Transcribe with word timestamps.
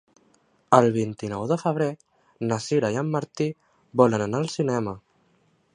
El 0.77 0.87
vint-i-nou 0.95 1.43
de 1.51 1.57
febrer 1.63 1.89
na 2.49 2.59
Sira 2.69 2.91
i 2.95 2.99
en 3.05 3.13
Martí 3.17 3.49
volen 4.03 4.27
anar 4.29 4.43
al 4.45 4.53
cinema. 4.59 4.99